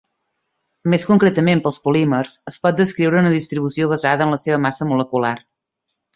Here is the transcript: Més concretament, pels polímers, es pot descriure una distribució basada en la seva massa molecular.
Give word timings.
Més 0.93 1.03
concretament, 1.09 1.61
pels 1.67 1.77
polímers, 1.83 2.33
es 2.53 2.57
pot 2.65 2.79
descriure 2.81 3.21
una 3.25 3.35
distribució 3.35 3.91
basada 3.93 4.27
en 4.29 4.35
la 4.37 4.41
seva 4.47 4.61
massa 4.65 4.89
molecular. 4.95 5.37